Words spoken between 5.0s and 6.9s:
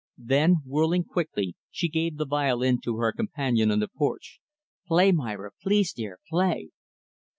Myra; please, dear, play."